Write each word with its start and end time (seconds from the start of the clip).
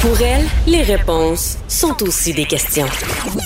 Pour 0.00 0.22
elle, 0.22 0.46
les 0.68 0.82
réponses 0.82 1.58
sont 1.66 2.04
aussi 2.04 2.32
des 2.32 2.44
questions. 2.44 2.86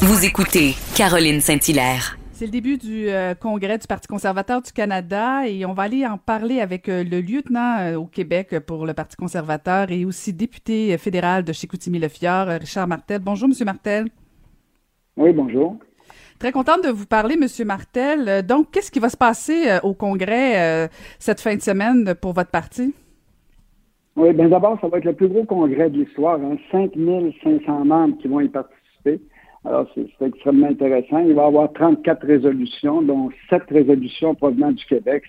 Vous 0.02 0.26
écoutez 0.26 0.75
Caroline 0.94 1.40
Saint-Hilaire. 1.40 2.18
C'est 2.32 2.44
le 2.44 2.50
début 2.50 2.76
du 2.76 3.08
euh, 3.08 3.34
congrès 3.34 3.78
du 3.78 3.86
Parti 3.86 4.07
conservateur 4.07 4.60
du 4.60 4.70
Canada 4.70 5.49
et 5.49 5.65
on 5.65 5.73
va 5.73 5.84
aller 5.84 6.07
en 6.07 6.18
parler 6.18 6.60
avec 6.60 6.91
euh, 6.91 7.04
le 7.04 7.23
lieutenant 7.23 7.78
euh, 7.78 7.96
au 7.96 8.04
Québec 8.04 8.59
pour 8.66 8.84
le 8.84 8.93
Parti 8.93 9.16
conservateur 9.16 9.91
et 9.91 10.04
aussi 10.04 10.34
député 10.34 10.98
fédéral 10.98 11.43
de 11.43 11.54
Chicoutimi-Le-Fjord, 11.54 12.48
Richard 12.61 12.87
Martel. 12.87 13.21
Bonjour, 13.21 13.48
Monsieur 13.48 13.64
Martel. 13.64 14.09
Oui, 15.16 15.32
bonjour. 15.32 15.79
Très 16.39 16.53
contente 16.53 16.84
de 16.84 16.91
vous 16.91 17.07
parler, 17.07 17.39
Monsieur 17.39 17.64
Martel. 17.64 18.45
Donc, 18.45 18.71
qu'est-ce 18.73 18.91
qui 18.91 19.00
va 19.00 19.09
se 19.09 19.16
passer 19.16 19.79
au 19.82 19.95
congrès 19.95 20.91
cette 21.19 21.41
fin 21.41 21.55
de 21.55 21.62
semaine 21.62 22.14
pour 22.14 22.34
votre 22.34 22.50
parti? 22.50 22.93
Oui, 24.14 24.32
bien 24.34 24.48
d'abord, 24.48 24.79
ça 24.80 24.88
va 24.88 24.98
être 24.98 25.06
le 25.06 25.14
plus 25.14 25.28
gros 25.28 25.45
congrès 25.45 25.88
de 25.88 25.98
l'histoire. 25.98 26.38
Hein. 26.38 26.56
5500 26.70 27.84
membres 27.84 28.18
qui 28.18 28.28
vont 28.28 28.41
y 28.41 28.48
participer. 28.48 29.20
Alors, 29.64 29.87
c'est 29.95 30.06
extrêmement 30.20 30.66
intéressant. 30.66 31.20
Il 31.20 31.34
va 31.34 31.45
y 31.45 31.46
avoir 31.46 31.73
34 31.73 32.27
résolutions, 32.27 33.01
dont 33.01 33.30
7 33.48 33.62
résolutions 33.70 34.34
provenant 34.34 34.73
du 34.73 34.84
Québec. 34.84 35.23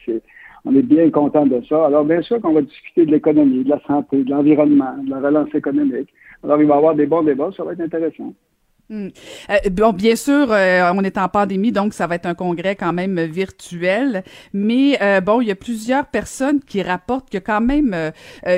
on 0.65 0.75
est 0.75 0.81
bien 0.81 1.09
content 1.11 1.45
de 1.45 1.61
ça. 1.69 1.85
Alors, 1.85 2.03
bien 2.03 2.21
sûr 2.23 2.41
qu'on 2.41 2.53
va 2.53 2.61
discuter 2.61 3.05
de 3.05 3.11
l'économie, 3.11 3.63
de 3.63 3.69
la 3.69 3.79
santé, 3.87 4.23
de 4.23 4.31
l'environnement, 4.31 4.97
de 5.03 5.11
la 5.11 5.19
relance 5.19 5.53
économique. 5.53 6.09
Alors, 6.43 6.59
il 6.59 6.67
va 6.67 6.75
y 6.75 6.77
avoir 6.77 6.95
des 6.95 7.05
bons 7.05 7.23
débats. 7.23 7.51
Ça 7.55 7.63
va 7.63 7.73
être 7.73 7.81
intéressant. 7.81 8.33
Hmm. 8.93 9.07
Euh, 9.49 9.69
bon, 9.71 9.91
bien 9.91 10.15
sûr, 10.15 10.51
euh, 10.51 10.91
on 10.93 11.03
est 11.03 11.17
en 11.17 11.27
pandémie, 11.27 11.71
donc 11.71 11.95
ça 11.95 12.05
va 12.05 12.13
être 12.13 12.27
un 12.27 12.35
congrès 12.35 12.75
quand 12.75 12.93
même 12.93 13.19
virtuel. 13.21 14.23
Mais 14.53 15.01
euh, 15.01 15.19
bon, 15.19 15.41
il 15.41 15.47
y 15.47 15.51
a 15.51 15.55
plusieurs 15.55 16.05
personnes 16.05 16.59
qui 16.59 16.83
rapportent 16.83 17.27
qu'il 17.27 17.37
y 17.37 17.41
a 17.41 17.41
quand 17.41 17.61
même 17.61 18.11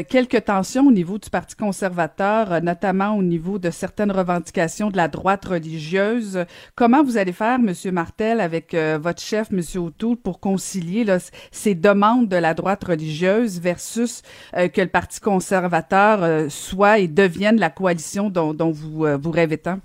quelques 0.10 0.44
tensions 0.44 0.88
au 0.88 0.92
niveau 0.92 1.18
du 1.18 1.30
Parti 1.30 1.56
conservateur, 1.56 2.62
notamment 2.62 3.16
au 3.16 3.24
niveau 3.24 3.60
de 3.60 3.70
certaines 3.70 4.12
revendications 4.12 4.90
de 4.90 4.98
la 4.98 5.08
droite 5.08 5.46
religieuse. 5.46 6.44
Comment 6.76 7.02
vous 7.02 7.18
allez 7.18 7.32
faire, 7.32 7.60
Monsieur 7.60 7.92
Martel, 7.92 8.42
avec 8.42 8.76
votre 8.76 9.22
chef, 9.22 9.52
Monsieur 9.52 9.82
O'Toole, 9.82 10.18
pour 10.18 10.40
concilier 10.40 11.06
ces 11.52 11.76
demandes 11.76 12.28
de 12.28 12.36
la 12.36 12.54
droite 12.54 12.84
religieuse 12.84 13.62
versus 13.62 14.22
que 14.54 14.82
le 14.82 14.88
Parti 14.88 15.22
conservateur 15.22 16.52
soit 16.52 17.00
et 17.00 17.08
devienne 17.08 17.60
la 17.60 17.70
coalition 17.70 18.30
dont, 18.30 18.54
dont 18.54 18.72
vous, 18.72 19.06
vous 19.22 19.32
rêvez 19.32 19.58
tant? 19.58 19.80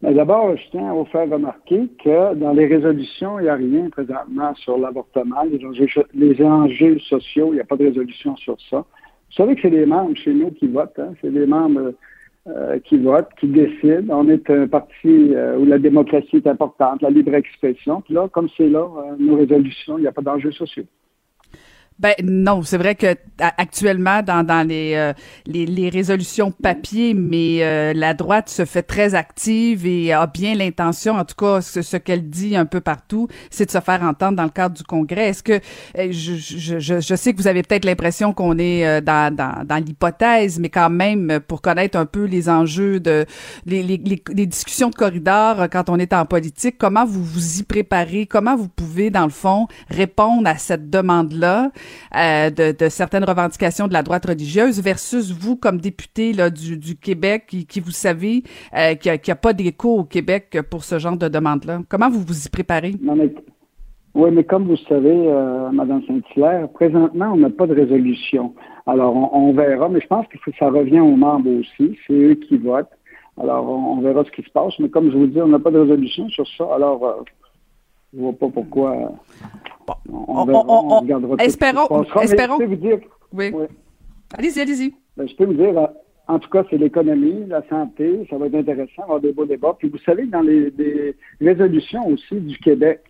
Mais 0.00 0.14
d'abord, 0.14 0.56
je 0.56 0.62
tiens 0.70 0.90
à 0.90 0.92
vous 0.92 1.06
faire 1.06 1.28
remarquer 1.28 1.88
que 2.02 2.34
dans 2.34 2.52
les 2.52 2.66
résolutions, 2.66 3.40
il 3.40 3.44
n'y 3.44 3.48
a 3.48 3.56
rien 3.56 3.90
présentement 3.90 4.54
sur 4.54 4.78
l'avortement, 4.78 5.42
les 5.42 6.44
enjeux, 6.44 6.98
sociaux, 7.00 7.48
il 7.50 7.54
n'y 7.54 7.60
a 7.60 7.64
pas 7.64 7.76
de 7.76 7.86
résolution 7.86 8.36
sur 8.36 8.56
ça. 8.70 8.78
Vous 8.78 9.34
savez 9.36 9.56
que 9.56 9.62
c'est 9.62 9.70
les 9.70 9.86
membres 9.86 10.16
chez 10.16 10.32
nous 10.32 10.52
qui 10.52 10.68
votent, 10.68 10.98
hein? 10.98 11.14
c'est 11.20 11.30
les 11.30 11.46
membres 11.46 11.94
euh, 12.46 12.78
qui 12.78 12.96
votent, 12.96 13.28
qui 13.40 13.48
décident. 13.48 14.20
On 14.20 14.28
est 14.28 14.48
un 14.48 14.68
parti 14.68 15.34
euh, 15.34 15.58
où 15.58 15.66
la 15.66 15.78
démocratie 15.78 16.36
est 16.36 16.46
importante, 16.46 17.02
la 17.02 17.10
libre 17.10 17.34
expression. 17.34 18.00
Puis 18.00 18.14
là, 18.14 18.28
comme 18.28 18.48
c'est 18.56 18.68
là, 18.68 18.86
euh, 18.86 19.16
nos 19.18 19.36
résolutions, 19.36 19.98
il 19.98 20.02
n'y 20.02 20.06
a 20.06 20.12
pas 20.12 20.22
d'enjeux 20.22 20.52
sociaux. 20.52 20.84
Ben 21.98 22.14
non, 22.22 22.62
c'est 22.62 22.78
vrai 22.78 22.94
que 22.94 23.16
actuellement 23.56 24.22
dans, 24.22 24.44
dans 24.44 24.66
les, 24.66 24.94
euh, 24.94 25.12
les, 25.46 25.66
les 25.66 25.88
résolutions 25.88 26.52
papier, 26.52 27.12
mais 27.12 27.58
euh, 27.62 27.92
la 27.92 28.14
droite 28.14 28.48
se 28.48 28.64
fait 28.64 28.82
très 28.82 29.16
active 29.16 29.84
et 29.84 30.12
a 30.12 30.26
bien 30.28 30.54
l'intention, 30.54 31.14
en 31.14 31.24
tout 31.24 31.34
cas 31.34 31.60
ce, 31.60 31.82
ce 31.82 31.96
qu'elle 31.96 32.30
dit 32.30 32.56
un 32.56 32.66
peu 32.66 32.80
partout, 32.80 33.26
c'est 33.50 33.66
de 33.66 33.70
se 33.72 33.80
faire 33.80 34.02
entendre 34.04 34.36
dans 34.36 34.44
le 34.44 34.50
cadre 34.50 34.76
du 34.76 34.84
Congrès. 34.84 35.30
Est-ce 35.30 35.42
que 35.42 35.54
euh, 35.98 36.08
je, 36.10 36.34
je, 36.34 36.78
je, 36.78 37.00
je, 37.00 37.14
sais 37.16 37.32
que 37.32 37.38
vous 37.38 37.48
avez 37.48 37.64
peut-être 37.64 37.84
l'impression 37.84 38.32
qu'on 38.32 38.58
est 38.58 39.00
dans, 39.02 39.34
dans, 39.34 39.64
dans 39.64 39.84
l'hypothèse, 39.84 40.60
mais 40.60 40.68
quand 40.68 40.90
même 40.90 41.40
pour 41.48 41.62
connaître 41.62 41.98
un 41.98 42.06
peu 42.06 42.24
les 42.24 42.48
enjeux 42.48 43.00
de 43.00 43.26
les, 43.66 43.82
les, 43.82 44.00
les, 44.32 44.46
discussions 44.46 44.90
de 44.90 44.94
corridor 44.94 45.66
quand 45.70 45.90
on 45.90 45.98
est 45.98 46.12
en 46.12 46.26
politique, 46.26 46.76
comment 46.78 47.04
vous 47.04 47.24
vous 47.24 47.58
y 47.58 47.62
préparez, 47.64 48.26
comment 48.26 48.56
vous 48.56 48.68
pouvez 48.68 49.10
dans 49.10 49.24
le 49.24 49.30
fond 49.30 49.66
répondre 49.90 50.48
à 50.48 50.56
cette 50.58 50.90
demande-là? 50.90 51.70
Euh, 52.16 52.50
de, 52.50 52.88
certaines 52.88 53.24
revendications 53.24 53.88
de 53.88 53.92
la 53.92 54.02
droite 54.02 54.26
religieuse 54.26 54.82
versus 54.82 55.32
vous 55.32 55.56
comme 55.56 55.78
député 55.78 56.32
du, 56.32 56.96
Québec 56.96 57.46
qui, 57.68 57.80
vous 57.80 57.90
savez 57.90 58.42
euh, 58.76 58.94
qu'il 58.94 59.12
n'y 59.12 59.30
a, 59.30 59.36
pas 59.36 59.52
d'écho 59.52 59.98
au 59.98 60.04
Québec 60.04 60.58
pour 60.70 60.84
ce 60.84 60.98
genre 60.98 61.16
de 61.16 61.28
demande-là. 61.28 61.80
Comment 61.88 62.10
vous 62.10 62.20
vous 62.20 62.46
y 62.46 62.48
préparez? 62.48 62.94
oui, 64.14 64.30
mais 64.32 64.42
comme 64.42 64.64
vous 64.64 64.76
savez, 64.88 65.28
euh, 65.28 65.70
Mme 65.70 66.02
Saint-Hilaire, 66.06 66.68
présentement, 66.70 67.32
on 67.34 67.36
n'a 67.36 67.50
pas 67.50 67.68
de 67.68 67.74
résolution. 67.74 68.52
Alors, 68.86 69.14
on, 69.32 69.52
verra, 69.52 69.88
mais 69.88 70.00
je 70.00 70.06
pense 70.08 70.26
que 70.26 70.38
ça 70.58 70.70
revient 70.70 71.00
aux 71.00 71.14
membres 71.14 71.50
aussi. 71.50 71.96
C'est 72.06 72.14
eux 72.14 72.34
qui 72.34 72.56
votent. 72.56 72.90
Alors, 73.40 73.68
on, 73.68 74.00
verra 74.00 74.24
ce 74.24 74.30
qui 74.30 74.42
se 74.42 74.50
passe. 74.50 74.76
Mais 74.80 74.88
comme 74.88 75.12
je 75.12 75.16
vous 75.16 75.26
dis, 75.26 75.40
on 75.40 75.48
n'a 75.48 75.58
pas 75.58 75.70
de 75.70 75.78
résolution 75.78 76.28
sur 76.30 76.46
ça. 76.56 76.64
Alors, 76.74 77.04
euh, 77.04 77.22
je 78.12 78.18
ne 78.18 78.24
vois 78.24 78.32
pas 78.32 78.48
pourquoi 78.48 79.12
on, 80.08 81.36
espérons, 81.38 82.04
espérons. 82.22 82.58
vous 82.58 82.76
dire, 82.76 82.98
oui. 83.32 83.52
Allez-y, 84.36 84.60
allez-y. 84.60 84.94
Ben, 85.16 85.28
je 85.28 85.34
peux 85.34 85.44
vous 85.44 85.54
dire, 85.54 85.78
euh, 85.78 85.86
en 86.28 86.38
tout 86.38 86.50
cas, 86.50 86.64
c'est 86.68 86.76
l'économie, 86.76 87.46
la 87.46 87.62
santé, 87.68 88.26
ça 88.28 88.36
va 88.36 88.46
être 88.46 88.54
intéressant, 88.54 89.02
avoir 89.02 89.20
des 89.20 89.32
beaux 89.32 89.46
débats. 89.46 89.74
Puis 89.78 89.88
vous 89.88 89.98
savez, 89.98 90.26
dans 90.26 90.42
les, 90.42 90.72
résolutions 91.40 92.06
aussi 92.08 92.36
du 92.36 92.58
Québec 92.58 93.00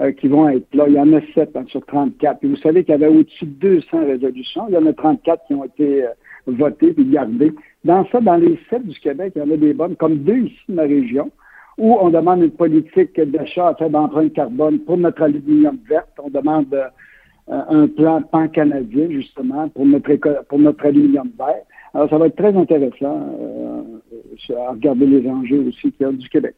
euh, 0.00 0.12
qui 0.12 0.26
vont 0.28 0.48
être 0.48 0.74
là, 0.74 0.86
il 0.88 0.94
y 0.94 1.00
en 1.00 1.12
a 1.12 1.20
7 1.34 1.56
hein, 1.56 1.64
sur 1.68 1.84
34. 1.86 2.40
Puis 2.40 2.48
vous 2.48 2.56
savez 2.56 2.84
qu'il 2.84 2.92
y 2.92 2.94
avait 2.94 3.06
au-dessus 3.06 3.46
de 3.46 3.76
200 3.76 4.06
résolutions. 4.06 4.66
Il 4.68 4.74
y 4.74 4.78
en 4.78 4.86
a 4.86 4.92
34 4.92 5.46
qui 5.46 5.54
ont 5.54 5.64
été 5.64 6.04
euh, 6.04 6.08
votées 6.46 6.92
puis 6.92 7.04
gardées. 7.04 7.52
Dans 7.84 8.04
ça, 8.08 8.20
dans 8.20 8.36
les 8.36 8.58
7 8.68 8.84
du 8.86 8.98
Québec, 8.98 9.34
il 9.36 9.42
y 9.42 9.42
en 9.42 9.54
a 9.54 9.56
des 9.56 9.72
bonnes, 9.72 9.94
comme 9.94 10.18
deux 10.18 10.46
ici 10.46 10.60
de 10.68 10.74
ma 10.74 10.82
région 10.82 11.30
où 11.78 11.94
on 11.94 12.10
demande 12.10 12.42
une 12.42 12.50
politique 12.50 13.20
d'achat 13.20 13.68
à 13.68 13.74
faible 13.74 13.96
empreinte 13.96 14.32
carbone 14.32 14.78
pour 14.80 14.96
notre 14.96 15.22
aluminium 15.22 15.78
verte. 15.88 16.08
On 16.22 16.30
demande 16.30 16.72
euh, 16.72 17.62
un 17.68 17.86
plan 17.86 18.22
pan-canadien, 18.22 19.10
justement, 19.10 19.68
pour 19.68 19.86
notre, 19.86 20.44
pour 20.48 20.58
notre 20.58 20.86
aluminium 20.86 21.30
vert. 21.38 21.62
Alors, 21.94 22.10
ça 22.10 22.18
va 22.18 22.26
être 22.26 22.36
très 22.36 22.54
intéressant 22.56 23.36
euh, 23.40 24.56
à 24.56 24.70
regarder 24.72 25.06
les 25.06 25.28
enjeux 25.28 25.66
aussi 25.68 25.92
qu'il 25.92 26.00
y 26.00 26.04
a 26.04 26.12
du 26.12 26.28
Québec. 26.28 26.54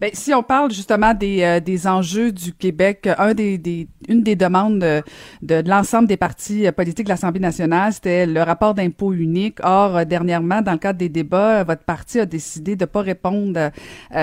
Ben, 0.00 0.10
si 0.12 0.32
on 0.32 0.42
parle 0.42 0.70
justement 0.70 1.14
des, 1.14 1.42
euh, 1.42 1.60
des 1.60 1.86
enjeux 1.86 2.30
du 2.30 2.52
Québec, 2.52 3.08
un 3.18 3.34
des, 3.34 3.58
des 3.58 3.88
une 4.08 4.22
des 4.22 4.36
demandes 4.36 4.78
de, 4.78 5.02
de, 5.42 5.68
l'ensemble 5.68 6.06
des 6.06 6.16
partis 6.16 6.66
euh, 6.66 6.72
politiques 6.72 7.06
de 7.06 7.10
l'Assemblée 7.10 7.40
nationale, 7.40 7.92
c'était 7.92 8.24
le 8.24 8.40
rapport 8.40 8.74
d'impôt 8.74 9.12
unique. 9.12 9.58
Or, 9.62 9.96
euh, 9.96 10.04
dernièrement, 10.04 10.62
dans 10.62 10.72
le 10.72 10.78
cadre 10.78 10.98
des 10.98 11.08
débats, 11.08 11.64
votre 11.64 11.82
parti 11.82 12.20
a 12.20 12.26
décidé 12.26 12.76
de 12.76 12.84
ne 12.84 12.86
pas 12.86 13.02
répondre 13.02 13.70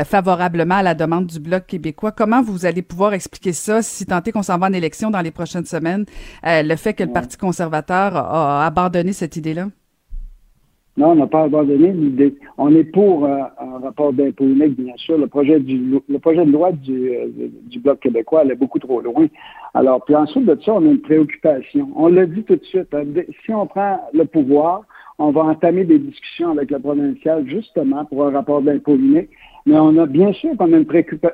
favorablement 0.05 0.75
à 0.75 0.83
la 0.83 0.95
demande 0.95 1.27
du 1.27 1.39
Bloc 1.39 1.65
québécois. 1.67 2.11
Comment 2.11 2.41
vous 2.41 2.65
allez 2.65 2.81
pouvoir 2.81 3.13
expliquer 3.13 3.53
ça 3.53 3.81
si 3.81 4.05
tant 4.05 4.21
est 4.23 4.31
qu'on 4.31 4.43
s'en 4.43 4.57
va 4.57 4.67
en 4.67 4.73
élection 4.73 5.11
dans 5.11 5.21
les 5.21 5.31
prochaines 5.31 5.65
semaines, 5.65 6.05
le 6.43 6.75
fait 6.75 6.93
que 6.93 7.03
le 7.03 7.11
Parti 7.11 7.37
conservateur 7.37 8.15
a 8.15 8.65
abandonné 8.65 9.13
cette 9.13 9.35
idée-là? 9.35 9.67
Non, 10.97 11.11
on 11.11 11.15
n'a 11.15 11.27
pas 11.27 11.43
abandonné 11.43 11.91
l'idée. 11.91 12.35
On 12.57 12.73
est 12.73 12.85
pour 12.85 13.27
rapport 13.79 14.13
d'impôt 14.13 14.45
unique, 14.45 14.79
bien 14.79 14.93
sûr. 14.97 15.17
Le 15.17 15.27
projet 15.27 15.59
le 15.59 15.63
de 16.45 16.51
loi 16.51 16.71
du, 16.71 17.09
euh, 17.09 17.27
du 17.69 17.79
Bloc 17.79 17.99
québécois 17.99 18.41
allait 18.41 18.55
beaucoup 18.55 18.79
trop 18.79 19.01
loin. 19.01 19.27
Alors, 19.73 20.03
puis 20.05 20.15
ensuite 20.15 20.45
de 20.45 20.57
ça, 20.63 20.73
on 20.73 20.85
a 20.85 20.89
une 20.89 21.01
préoccupation. 21.01 21.89
On 21.95 22.07
l'a 22.07 22.25
dit 22.25 22.43
tout 22.43 22.55
de 22.55 22.63
suite. 22.63 22.93
Hein, 22.93 23.03
si 23.45 23.53
on 23.53 23.67
prend 23.67 23.99
le 24.13 24.25
pouvoir, 24.25 24.83
on 25.17 25.31
va 25.31 25.43
entamer 25.43 25.85
des 25.85 25.99
discussions 25.99 26.51
avec 26.51 26.71
la 26.71 26.79
provinciale 26.79 27.47
justement 27.47 28.05
pour 28.05 28.25
un 28.25 28.31
rapport 28.31 28.61
d'impôt 28.61 28.95
unique. 28.95 29.29
Mais 29.65 29.77
on 29.77 29.97
a 29.97 30.05
bien 30.05 30.31
sûr 30.33 30.55
qu'on 30.57 30.73
a 30.73 30.77
une, 30.77 30.87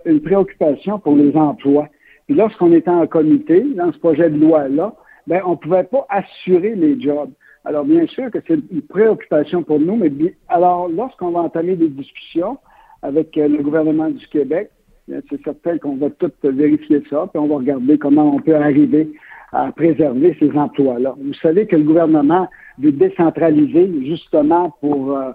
une 0.05 0.21
préoccupation 0.21 0.99
pour 0.99 1.15
les 1.15 1.35
emplois. 1.35 1.87
Puis 2.27 2.35
lorsqu'on 2.35 2.71
était 2.71 2.89
en 2.89 3.07
comité, 3.07 3.63
dans 3.75 3.91
ce 3.91 3.97
projet 3.97 4.29
de 4.29 4.39
loi-là, 4.39 4.93
ben, 5.27 5.41
on 5.45 5.51
ne 5.51 5.55
pouvait 5.55 5.83
pas 5.83 6.05
assurer 6.09 6.75
les 6.75 6.99
jobs. 6.99 7.31
Alors, 7.63 7.85
bien 7.85 8.07
sûr 8.07 8.31
que 8.31 8.39
c'est 8.47 8.59
une 8.71 8.81
préoccupation 8.81 9.63
pour 9.63 9.79
nous, 9.79 9.95
mais 9.95 10.11
alors, 10.47 10.89
lorsqu'on 10.89 11.31
va 11.31 11.41
entamer 11.41 11.75
des 11.75 11.89
discussions 11.89 12.57
avec 13.01 13.37
euh, 13.37 13.47
le 13.47 13.61
gouvernement 13.61 14.09
du 14.09 14.27
Québec, 14.27 14.71
c'est 15.07 15.43
certain 15.43 15.77
qu'on 15.77 15.95
va 15.95 16.09
tout 16.09 16.31
vérifier 16.43 17.03
ça, 17.09 17.27
puis 17.31 17.39
on 17.39 17.47
va 17.47 17.55
regarder 17.55 17.97
comment 17.97 18.33
on 18.35 18.39
peut 18.39 18.55
arriver 18.55 19.11
à 19.51 19.71
préserver 19.71 20.35
ces 20.39 20.51
emplois-là. 20.51 21.15
Vous 21.19 21.33
savez 21.35 21.67
que 21.67 21.75
le 21.75 21.83
gouvernement 21.83 22.47
veut 22.79 22.91
décentraliser 22.91 23.91
justement 24.05 24.71
pour 24.79 25.17
euh, 25.17 25.31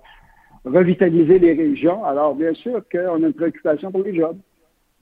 revitaliser 0.64 1.38
les 1.38 1.52
régions. 1.52 2.04
Alors, 2.04 2.34
bien 2.34 2.54
sûr 2.54 2.82
qu'on 2.90 3.22
a 3.22 3.26
une 3.26 3.34
préoccupation 3.34 3.92
pour 3.92 4.02
les 4.02 4.14
jobs. 4.14 4.38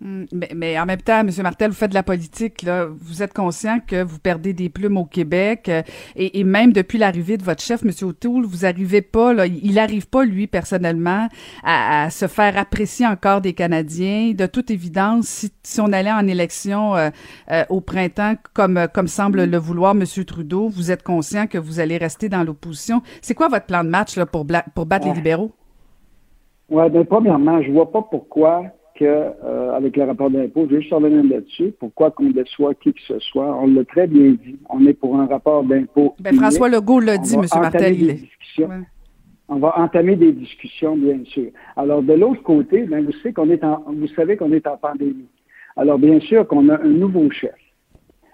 Mm, 0.00 0.24
mais, 0.56 0.78
en 0.78 0.86
même 0.86 1.00
temps, 1.00 1.20
M. 1.20 1.30
Martel, 1.42 1.70
vous 1.70 1.76
faites 1.76 1.90
de 1.90 1.94
la 1.94 2.02
politique, 2.02 2.62
là. 2.62 2.86
Vous 2.86 3.22
êtes 3.22 3.32
conscient 3.32 3.78
que 3.86 4.02
vous 4.02 4.18
perdez 4.18 4.52
des 4.52 4.68
plumes 4.68 4.96
au 4.96 5.04
Québec 5.04 5.68
euh, 5.68 5.82
et, 6.16 6.42
même 6.42 6.72
depuis 6.72 6.98
l'arrivée 6.98 7.36
de 7.36 7.44
votre 7.44 7.62
chef, 7.62 7.84
M. 7.84 7.90
O'Toole, 8.02 8.44
vous 8.44 8.66
arrivez 8.66 9.02
pas, 9.02 9.32
là, 9.32 9.46
il 9.46 9.74
n'arrive 9.74 10.08
pas, 10.08 10.24
lui, 10.24 10.48
personnellement, 10.48 11.28
à, 11.62 12.10
se 12.10 12.26
faire 12.26 12.58
apprécier 12.58 13.06
encore 13.06 13.40
des 13.40 13.52
Canadiens. 13.52 14.32
De 14.34 14.46
toute 14.46 14.72
évidence, 14.72 15.26
si, 15.26 15.52
si 15.62 15.80
on 15.80 15.92
allait 15.92 16.12
en 16.12 16.26
élection 16.26 16.96
euh, 16.96 17.10
euh, 17.52 17.64
au 17.68 17.80
printemps, 17.80 18.34
comme, 18.52 18.88
comme 18.92 19.06
semble 19.06 19.44
le 19.44 19.58
vouloir 19.58 19.92
M. 19.92 20.04
Trudeau, 20.26 20.68
vous 20.68 20.90
êtes 20.90 21.04
conscient 21.04 21.46
que 21.46 21.58
vous 21.58 21.78
allez 21.78 21.98
rester 21.98 22.28
dans 22.28 22.42
l'opposition. 22.42 23.00
C'est 23.22 23.34
quoi 23.34 23.48
votre 23.48 23.66
plan 23.66 23.84
de 23.84 23.90
match 23.90 24.16
là, 24.16 24.26
pour, 24.26 24.44
pour 24.74 24.86
battre 24.86 25.06
les 25.06 25.14
libéraux? 25.14 25.52
Oui, 26.68 26.90
bien, 26.90 27.04
premièrement, 27.04 27.62
je 27.62 27.70
vois 27.70 27.92
pas 27.92 28.02
pourquoi 28.02 28.64
que 28.94 29.04
euh, 29.04 29.72
avec 29.72 29.96
le 29.96 30.04
rapport 30.04 30.30
d'impôt, 30.30 30.66
je 30.68 30.76
vais 30.76 30.82
juste 30.82 30.92
revenir 30.92 31.24
là-dessus. 31.24 31.74
Pourquoi 31.78 32.10
qu'on 32.10 32.30
déçoit 32.30 32.74
qui 32.74 32.92
que 32.92 33.00
ce 33.06 33.18
soit? 33.18 33.56
On 33.60 33.66
l'a 33.66 33.84
très 33.84 34.06
bien 34.06 34.30
dit. 34.30 34.58
On 34.68 34.86
est 34.86 34.94
pour 34.94 35.16
un 35.16 35.26
rapport 35.26 35.64
d'impôt. 35.64 36.14
Ben, 36.20 36.34
François 36.34 36.68
Legault 36.68 37.00
l'a 37.00 37.18
dit, 37.18 37.34
M. 37.34 37.44
Martel. 37.54 38.18
On 39.48 39.56
va 39.56 39.78
entamer 39.78 40.16
des 40.16 40.32
discussions, 40.32 40.96
bien 40.96 41.18
sûr. 41.26 41.50
Alors, 41.76 42.02
de 42.02 42.14
l'autre 42.14 42.42
côté, 42.42 42.84
ben, 42.84 43.04
vous, 43.04 43.12
savez 43.12 43.32
qu'on 43.34 43.50
est 43.50 43.62
en, 43.62 43.84
vous 43.86 44.08
savez 44.08 44.36
qu'on 44.36 44.52
est 44.52 44.66
en 44.66 44.76
pandémie. 44.76 45.28
Alors, 45.76 45.98
bien 45.98 46.18
sûr 46.20 46.46
qu'on 46.46 46.68
a 46.70 46.80
un 46.80 46.88
nouveau 46.88 47.28
chef. 47.30 47.54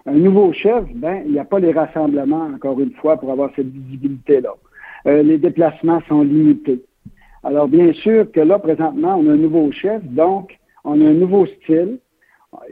Un 0.06 0.14
nouveau 0.14 0.52
chef, 0.52 0.84
ben, 0.94 1.22
il 1.26 1.32
n'y 1.32 1.38
a 1.38 1.44
pas 1.44 1.58
les 1.58 1.72
rassemblements, 1.72 2.48
encore 2.54 2.80
une 2.80 2.92
fois, 2.92 3.16
pour 3.16 3.32
avoir 3.32 3.50
cette 3.56 3.66
visibilité-là. 3.66 4.54
Euh, 5.06 5.22
les 5.22 5.38
déplacements 5.38 6.00
sont 6.08 6.22
limités. 6.22 6.82
Alors, 7.42 7.68
bien 7.68 7.92
sûr 7.94 8.30
que 8.30 8.40
là, 8.40 8.58
présentement, 8.58 9.16
on 9.16 9.28
a 9.28 9.32
un 9.32 9.36
nouveau 9.36 9.72
chef, 9.72 10.02
donc 10.04 10.58
on 10.84 11.00
a 11.00 11.08
un 11.08 11.14
nouveau 11.14 11.46
style. 11.46 11.98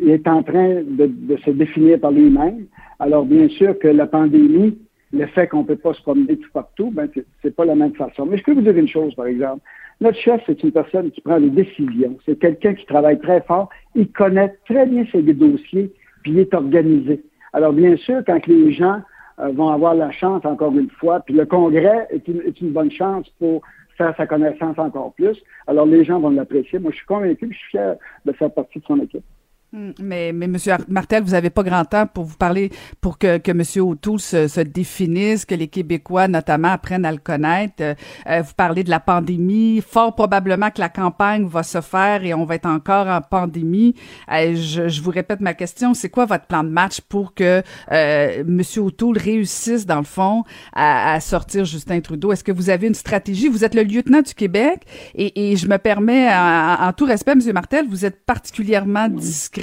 Il 0.02 0.10
est 0.10 0.26
en 0.28 0.42
train 0.42 0.82
de, 0.82 1.36
se 1.44 1.50
définir 1.50 2.00
par 2.00 2.10
lui-même. 2.10 2.66
Alors, 2.98 3.24
bien 3.24 3.48
sûr 3.48 3.78
que 3.78 3.88
la 3.88 4.06
pandémie, 4.06 4.76
le 5.12 5.26
fait 5.26 5.46
qu'on 5.46 5.62
ne 5.62 5.66
peut 5.66 5.76
pas 5.76 5.94
se 5.94 6.02
promener 6.02 6.36
tout 6.36 6.50
partout, 6.52 6.90
ben, 6.90 7.08
c'est 7.42 7.54
pas 7.54 7.64
la 7.64 7.76
même 7.76 7.94
façon. 7.94 8.26
Mais 8.26 8.36
je 8.36 8.44
peux 8.44 8.52
vous 8.52 8.60
dire 8.60 8.76
une 8.76 8.88
chose, 8.88 9.14
par 9.14 9.26
exemple. 9.26 9.62
Notre 10.00 10.18
chef, 10.18 10.42
c'est 10.46 10.62
une 10.62 10.72
personne 10.72 11.10
qui 11.10 11.20
prend 11.22 11.40
des 11.40 11.50
décisions. 11.50 12.18
C'est 12.26 12.38
quelqu'un 12.38 12.74
qui 12.74 12.84
travaille 12.86 13.18
très 13.18 13.40
fort. 13.42 13.68
Il 13.94 14.10
connaît 14.12 14.54
très 14.66 14.86
bien 14.86 15.04
ses 15.10 15.22
dossiers, 15.22 15.92
puis 16.22 16.32
il 16.32 16.38
est 16.40 16.52
organisé. 16.52 17.22
Alors, 17.52 17.72
bien 17.72 17.96
sûr, 17.96 18.20
quand 18.26 18.46
les 18.46 18.72
gens 18.72 19.00
euh, 19.38 19.48
vont 19.52 19.70
avoir 19.70 19.94
la 19.94 20.10
chance, 20.10 20.44
encore 20.44 20.76
une 20.76 20.90
fois, 20.90 21.20
puis 21.20 21.34
le 21.34 21.46
Congrès 21.46 22.06
est 22.10 22.60
une 22.60 22.70
bonne 22.70 22.90
chance 22.90 23.28
pour 23.38 23.62
faire 23.98 24.14
sa 24.16 24.26
connaissance 24.26 24.78
encore 24.78 25.12
plus. 25.12 25.36
Alors, 25.66 25.84
les 25.84 26.04
gens 26.04 26.20
vont 26.20 26.30
l'apprécier. 26.30 26.78
Moi, 26.78 26.92
je 26.92 26.98
suis 26.98 27.06
convaincu 27.06 27.48
que 27.48 27.52
je 27.52 27.58
suis 27.58 27.70
fier 27.70 27.96
de 28.24 28.32
faire 28.32 28.50
partie 28.50 28.78
de 28.78 28.84
son 28.84 29.00
équipe. 29.00 29.24
Hmm, 29.70 29.90
mais, 30.00 30.32
mais 30.32 30.46
Monsieur 30.46 30.76
Martel, 30.88 31.22
vous 31.22 31.32
n'avez 31.32 31.50
pas 31.50 31.62
grand 31.62 31.84
temps 31.84 32.06
pour 32.06 32.24
vous 32.24 32.38
parler, 32.38 32.70
pour 33.02 33.18
que, 33.18 33.36
que 33.36 33.52
Monsieur 33.52 33.82
O'Toole 33.82 34.18
se, 34.18 34.48
se, 34.48 34.62
définisse, 34.62 35.44
que 35.44 35.54
les 35.54 35.68
Québécois 35.68 36.26
notamment 36.26 36.68
apprennent 36.68 37.04
à 37.04 37.12
le 37.12 37.18
connaître. 37.18 37.74
Euh, 37.80 37.94
euh, 38.30 38.40
vous 38.40 38.54
parlez 38.56 38.82
de 38.82 38.88
la 38.88 38.98
pandémie. 38.98 39.82
Fort 39.86 40.14
probablement 40.14 40.70
que 40.70 40.80
la 40.80 40.88
campagne 40.88 41.46
va 41.46 41.62
se 41.62 41.82
faire 41.82 42.24
et 42.24 42.32
on 42.32 42.46
va 42.46 42.54
être 42.54 42.64
encore 42.64 43.08
en 43.08 43.20
pandémie. 43.20 43.94
Euh, 44.32 44.54
je, 44.54 44.88
je, 44.88 45.02
vous 45.02 45.10
répète 45.10 45.40
ma 45.40 45.52
question. 45.52 45.92
C'est 45.92 46.08
quoi 46.08 46.24
votre 46.24 46.46
plan 46.46 46.64
de 46.64 46.70
match 46.70 47.02
pour 47.02 47.34
que 47.34 47.62
euh, 47.92 48.44
Monsieur 48.46 48.80
O'Toole 48.84 49.18
réussisse 49.18 49.84
dans 49.84 49.98
le 49.98 50.04
fond 50.04 50.44
à, 50.72 51.12
à 51.12 51.20
sortir 51.20 51.66
Justin 51.66 52.00
Trudeau? 52.00 52.32
Est-ce 52.32 52.42
que 52.42 52.52
vous 52.52 52.70
avez 52.70 52.86
une 52.86 52.94
stratégie? 52.94 53.48
Vous 53.48 53.66
êtes 53.66 53.74
le 53.74 53.82
lieutenant 53.82 54.22
du 54.22 54.32
Québec 54.32 54.84
et, 55.14 55.50
et 55.50 55.56
je 55.56 55.68
me 55.68 55.76
permets, 55.76 56.26
en, 56.34 56.86
en 56.88 56.92
tout 56.94 57.04
respect, 57.04 57.34
Monsieur 57.34 57.52
Martel, 57.52 57.86
vous 57.86 58.06
êtes 58.06 58.24
particulièrement 58.24 59.08
discret 59.10 59.57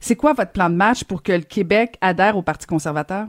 c'est 0.00 0.16
quoi 0.16 0.32
votre 0.32 0.52
plan 0.52 0.70
de 0.70 0.74
match 0.74 1.04
pour 1.04 1.22
que 1.22 1.32
le 1.32 1.42
Québec 1.42 1.96
adhère 2.00 2.36
au 2.36 2.42
Parti 2.42 2.66
conservateur? 2.66 3.26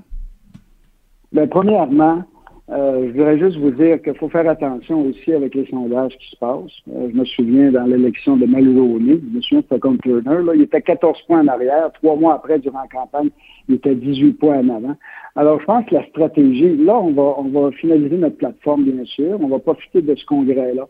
Bien, 1.32 1.48
premièrement, 1.48 2.24
euh, 2.70 3.08
je 3.08 3.12
voudrais 3.12 3.38
juste 3.38 3.58
vous 3.58 3.72
dire 3.72 4.02
qu'il 4.02 4.16
faut 4.16 4.30
faire 4.30 4.48
attention 4.48 5.02
aussi 5.02 5.34
avec 5.34 5.54
les 5.54 5.66
sondages 5.66 6.16
qui 6.18 6.30
se 6.30 6.36
passent. 6.38 6.72
Euh, 6.94 7.10
je 7.12 7.18
me 7.18 7.26
souviens 7.26 7.72
dans 7.72 7.84
l'élection 7.84 8.38
de 8.38 8.46
Mulroney, 8.46 9.20
je 9.20 9.38
me 9.38 9.42
souviens 9.42 9.64
de 9.70 9.78
comme 9.80 9.98
Turner, 9.98 10.42
là, 10.44 10.54
il 10.56 10.62
était 10.62 10.82
14 10.82 11.22
points 11.28 11.42
en 11.42 11.48
arrière. 11.48 11.92
Trois 11.94 12.16
mois 12.16 12.36
après, 12.36 12.60
durant 12.60 12.82
la 12.82 12.88
campagne, 12.88 13.30
il 13.68 13.76
était 13.76 13.96
18 13.96 14.34
points 14.34 14.60
en 14.60 14.70
avant. 14.70 14.96
Alors, 15.36 15.60
je 15.60 15.66
pense 15.66 15.86
que 15.88 15.96
la 15.96 16.06
stratégie, 16.08 16.78
là, 16.78 16.98
on 16.98 17.12
va, 17.12 17.36
on 17.38 17.50
va 17.50 17.72
finaliser 17.72 18.18
notre 18.18 18.38
plateforme, 18.38 18.86
bien 18.86 19.04
sûr. 19.06 19.40
On 19.42 19.48
va 19.48 19.60
profiter 19.60 20.02
de 20.02 20.16
ce 20.16 20.26
congrès-là 20.26 20.88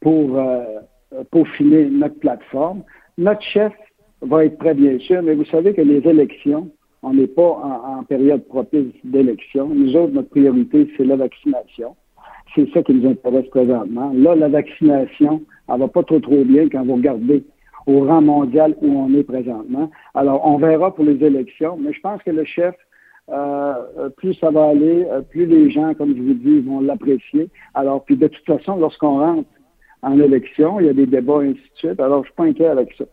pour 0.00 0.38
euh, 0.38 0.64
notre 1.90 2.18
plateforme. 2.18 2.82
Notre 3.18 3.42
chef, 3.42 3.72
va 4.24 4.44
être 4.44 4.58
très 4.58 4.74
bien 4.74 4.98
sûr, 4.98 5.22
mais 5.22 5.34
vous 5.34 5.44
savez 5.46 5.74
que 5.74 5.82
les 5.82 6.06
élections, 6.08 6.70
on 7.02 7.14
n'est 7.14 7.26
pas 7.26 7.42
en, 7.42 8.02
période 8.04 8.44
propice 8.46 8.92
d'élection. 9.04 9.68
Nous 9.68 9.94
autres, 9.96 10.12
notre 10.12 10.30
priorité, 10.30 10.88
c'est 10.96 11.04
la 11.04 11.16
vaccination. 11.16 11.94
C'est 12.54 12.68
ça 12.70 12.82
qui 12.82 12.94
nous 12.94 13.08
intéresse 13.08 13.48
présentement. 13.48 14.12
Là, 14.14 14.34
la 14.34 14.48
vaccination, 14.48 15.42
elle 15.68 15.80
va 15.80 15.88
pas 15.88 16.02
trop 16.02 16.20
trop 16.20 16.44
bien 16.44 16.68
quand 16.68 16.84
vous 16.84 16.94
regardez 16.94 17.44
au 17.86 18.04
rang 18.04 18.22
mondial 18.22 18.74
où 18.80 18.86
on 18.86 19.12
est 19.14 19.24
présentement. 19.24 19.90
Alors, 20.14 20.46
on 20.46 20.56
verra 20.56 20.94
pour 20.94 21.04
les 21.04 21.22
élections, 21.22 21.76
mais 21.78 21.92
je 21.92 22.00
pense 22.00 22.22
que 22.22 22.30
le 22.30 22.44
chef, 22.44 22.74
euh, 23.30 24.08
plus 24.16 24.34
ça 24.34 24.50
va 24.50 24.68
aller, 24.68 25.06
euh, 25.10 25.20
plus 25.20 25.46
les 25.46 25.70
gens, 25.70 25.94
comme 25.94 26.16
je 26.16 26.22
vous 26.22 26.34
dis, 26.34 26.60
vont 26.60 26.80
l'apprécier. 26.80 27.48
Alors, 27.74 28.04
puis 28.04 28.16
de 28.16 28.28
toute 28.28 28.46
façon, 28.46 28.76
lorsqu'on 28.76 29.18
rentre 29.18 29.48
en 30.02 30.18
élection, 30.18 30.80
il 30.80 30.86
y 30.86 30.88
a 30.88 30.94
des 30.94 31.06
débats, 31.06 31.42
et 31.42 31.48
ainsi 31.48 31.60
de 31.60 31.76
suite. 31.88 32.00
Alors, 32.00 32.22
je 32.22 32.28
suis 32.28 32.36
pas 32.36 32.44
inquiet 32.44 32.66
avec 32.66 32.92
ça. 32.96 33.04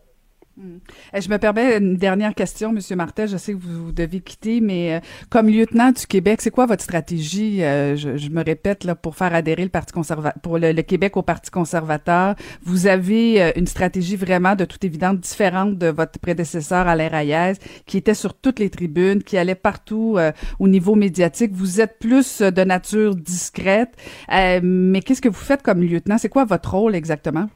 Hmm. 0.58 0.78
Je 1.18 1.30
me 1.30 1.38
permets 1.38 1.78
une 1.78 1.96
dernière 1.96 2.34
question, 2.34 2.72
Monsieur 2.72 2.94
Martel. 2.94 3.26
Je 3.26 3.38
sais 3.38 3.54
que 3.54 3.58
vous, 3.58 3.90
devez 3.90 4.20
quitter, 4.20 4.60
mais 4.60 4.94
euh, 4.96 5.00
comme 5.30 5.48
lieutenant 5.48 5.92
du 5.92 6.06
Québec, 6.06 6.42
c'est 6.42 6.50
quoi 6.50 6.66
votre 6.66 6.82
stratégie? 6.82 7.64
Euh, 7.64 7.96
je, 7.96 8.28
me 8.28 8.44
répète 8.44 8.84
là 8.84 8.94
pour 8.94 9.16
faire 9.16 9.34
adhérer 9.34 9.62
le 9.62 9.70
Parti 9.70 9.94
conservateur, 9.94 10.40
pour 10.42 10.58
le, 10.58 10.74
Québec 10.82 11.16
au 11.16 11.22
Parti 11.22 11.50
conservateur. 11.50 12.34
Vous 12.64 12.86
avez 12.86 13.42
euh, 13.42 13.52
une 13.56 13.66
stratégie 13.66 14.16
vraiment 14.16 14.54
de 14.54 14.66
toute 14.66 14.84
évidence 14.84 15.16
différente 15.20 15.78
de 15.78 15.86
votre 15.86 16.18
prédécesseur 16.18 16.86
Alain 16.86 17.08
Reyes, 17.08 17.56
qui 17.86 17.96
était 17.96 18.14
sur 18.14 18.34
toutes 18.34 18.58
les 18.58 18.68
tribunes, 18.68 19.22
qui 19.22 19.38
allait 19.38 19.54
partout 19.54 20.18
au 20.58 20.68
niveau 20.68 20.94
médiatique. 20.94 21.52
Vous 21.54 21.80
êtes 21.80 21.98
plus 21.98 22.42
de 22.42 22.64
nature 22.64 23.16
discrète, 23.16 23.96
mais 24.28 25.00
qu'est-ce 25.00 25.22
que 25.22 25.28
vous 25.28 25.34
faites 25.34 25.62
comme 25.62 25.82
lieutenant? 25.82 26.18
C'est 26.18 26.28
quoi 26.28 26.44
votre 26.44 26.74
rôle 26.74 26.94
exactement? 26.94 27.48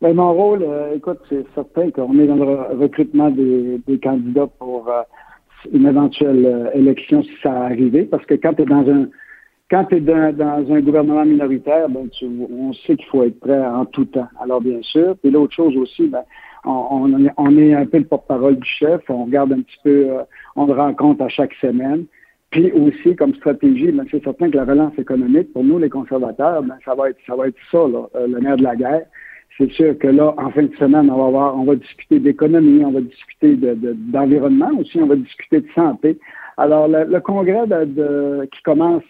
Ben, 0.00 0.14
mon 0.14 0.32
rôle, 0.32 0.62
euh, 0.62 0.94
écoute, 0.94 1.18
c'est 1.28 1.44
certain 1.54 1.90
qu'on 1.90 2.18
est 2.18 2.26
dans 2.26 2.36
le 2.36 2.78
recrutement 2.80 3.30
des, 3.30 3.80
candidats 4.02 4.46
pour 4.58 4.88
euh, 4.88 5.02
une 5.70 5.86
éventuelle 5.86 6.46
euh, 6.46 6.70
élection 6.72 7.22
si 7.22 7.32
ça 7.42 7.52
arrive, 7.64 8.06
parce 8.06 8.24
que 8.24 8.34
quand 8.34 8.54
tu 8.54 8.62
es 8.62 8.64
dans 8.64 8.88
un 8.88 9.08
quand 9.70 9.84
tu 9.84 9.96
es 9.96 10.00
dans, 10.00 10.72
un 10.72 10.80
gouvernement 10.80 11.24
minoritaire, 11.24 11.88
ben, 11.90 12.08
tu, 12.08 12.24
on 12.24 12.72
sait 12.72 12.96
qu'il 12.96 13.06
faut 13.06 13.22
être 13.24 13.38
prêt 13.38 13.64
en 13.64 13.84
tout 13.84 14.06
temps. 14.06 14.26
Alors, 14.42 14.60
bien 14.60 14.82
sûr. 14.82 15.16
Puis 15.22 15.30
l'autre 15.30 15.54
chose 15.54 15.76
aussi, 15.76 16.08
ben, 16.08 16.22
on, 16.64 17.12
on, 17.36 17.56
est 17.56 17.74
un 17.74 17.86
peu 17.86 17.98
le 17.98 18.04
porte-parole 18.04 18.56
du 18.56 18.68
chef. 18.68 19.02
On 19.08 19.26
regarde 19.26 19.52
un 19.52 19.60
petit 19.60 19.78
peu, 19.84 20.08
on 20.56 20.66
le 20.66 20.72
rencontre 20.72 21.22
à 21.22 21.28
chaque 21.28 21.54
semaine. 21.60 22.06
Puis 22.50 22.72
aussi, 22.72 23.14
comme 23.14 23.32
stratégie, 23.34 23.92
ben, 23.92 24.06
c'est 24.10 24.24
certain 24.24 24.50
que 24.50 24.56
la 24.56 24.64
relance 24.64 24.98
économique, 24.98 25.52
pour 25.52 25.62
nous, 25.62 25.78
les 25.78 25.90
conservateurs, 25.90 26.64
ben, 26.64 26.76
ça 26.84 26.96
va 26.96 27.10
être 27.10 27.18
ça 27.24 27.36
va 27.36 27.46
être 27.46 27.58
ça, 27.70 27.86
là, 27.86 28.08
le 28.26 28.40
nerf 28.40 28.56
de 28.56 28.64
la 28.64 28.74
guerre 28.74 29.06
c'est 29.58 29.70
sûr 29.72 29.98
que 29.98 30.08
là, 30.08 30.34
en 30.38 30.50
fin 30.50 30.62
de 30.62 30.74
semaine, 30.76 31.10
on 31.10 31.24
va 31.24 31.30
voir, 31.30 31.56
on 31.56 31.64
va 31.64 31.76
discuter 31.76 32.18
d'économie, 32.18 32.84
on 32.84 32.92
va 32.92 33.00
discuter 33.00 33.56
d'environnement 33.56 34.72
de, 34.72 34.80
aussi, 34.80 34.98
on 34.98 35.06
va 35.06 35.16
discuter 35.16 35.60
de 35.60 35.68
santé. 35.74 36.18
Alors, 36.56 36.88
le, 36.88 37.20
congrès 37.20 37.66
de, 37.66 38.48
qui 38.52 38.62
commence 38.62 39.02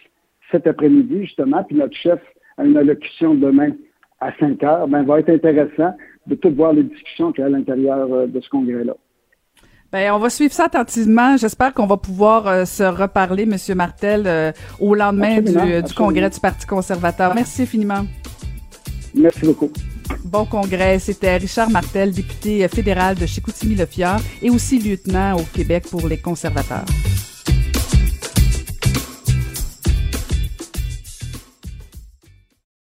cet 0.51 0.67
après-midi, 0.67 1.25
justement, 1.25 1.63
puis 1.63 1.77
notre 1.77 1.95
chef 1.95 2.19
a 2.57 2.65
une 2.65 2.77
allocution 2.77 3.35
demain 3.35 3.71
à 4.19 4.31
5 4.39 4.63
heures, 4.63 4.87
ben, 4.87 5.03
va 5.03 5.19
être 5.19 5.29
intéressant 5.29 5.95
de 6.27 6.35
tout 6.35 6.53
voir 6.53 6.73
les 6.73 6.83
discussions 6.83 7.31
qu'il 7.31 7.41
y 7.41 7.43
a 7.43 7.47
à 7.47 7.49
l'intérieur 7.49 8.13
euh, 8.13 8.27
de 8.27 8.39
ce 8.39 8.49
congrès-là. 8.49 8.93
Ben, 9.91 10.13
on 10.13 10.19
va 10.19 10.29
suivre 10.29 10.53
ça 10.53 10.65
attentivement. 10.65 11.35
J'espère 11.37 11.73
qu'on 11.73 11.87
va 11.87 11.97
pouvoir 11.97 12.47
euh, 12.47 12.65
se 12.65 12.83
reparler, 12.83 13.45
Monsieur 13.45 13.75
Martel, 13.75 14.23
euh, 14.25 14.51
au 14.79 14.95
lendemain 14.95 15.41
du, 15.41 15.51
du, 15.51 15.93
congrès 15.93 16.29
du 16.29 16.39
Parti 16.39 16.65
conservateur. 16.65 17.33
Merci 17.35 17.63
infiniment. 17.63 18.05
Merci 19.13 19.45
beaucoup. 19.45 19.71
Bon 20.23 20.45
congrès. 20.45 20.99
C'était 20.99 21.37
Richard 21.37 21.69
Martel, 21.69 22.11
député 22.11 22.67
fédéral 22.67 23.15
de 23.15 23.25
Chicoutimi-Le 23.25 23.87
et 24.41 24.49
aussi 24.49 24.79
lieutenant 24.79 25.37
au 25.37 25.43
Québec 25.43 25.85
pour 25.89 26.07
les 26.07 26.17
conservateurs. 26.17 26.85